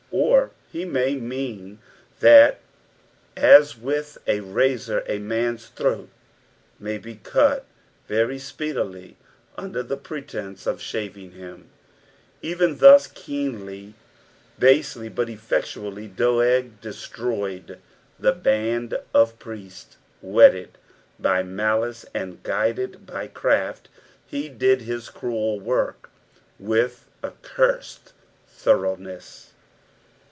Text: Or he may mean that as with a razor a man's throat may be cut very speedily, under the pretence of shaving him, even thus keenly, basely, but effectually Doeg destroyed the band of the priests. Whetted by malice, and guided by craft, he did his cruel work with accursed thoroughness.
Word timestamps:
Or 0.13 0.51
he 0.69 0.83
may 0.83 1.15
mean 1.15 1.79
that 2.19 2.59
as 3.37 3.77
with 3.77 4.17
a 4.27 4.41
razor 4.41 5.05
a 5.07 5.19
man's 5.19 5.67
throat 5.67 6.09
may 6.79 6.97
be 6.97 7.15
cut 7.15 7.65
very 8.09 8.37
speedily, 8.37 9.15
under 9.57 9.81
the 9.81 9.95
pretence 9.95 10.67
of 10.67 10.81
shaving 10.81 11.31
him, 11.31 11.69
even 12.41 12.79
thus 12.79 13.07
keenly, 13.07 13.93
basely, 14.59 15.07
but 15.07 15.29
effectually 15.29 16.07
Doeg 16.07 16.81
destroyed 16.81 17.79
the 18.19 18.33
band 18.33 18.99
of 19.13 19.31
the 19.31 19.37
priests. 19.37 19.95
Whetted 20.21 20.77
by 21.19 21.41
malice, 21.41 22.05
and 22.13 22.43
guided 22.43 23.05
by 23.05 23.27
craft, 23.27 23.87
he 24.27 24.49
did 24.49 24.81
his 24.81 25.07
cruel 25.09 25.57
work 25.61 26.09
with 26.59 27.05
accursed 27.23 28.11
thoroughness. 28.45 29.47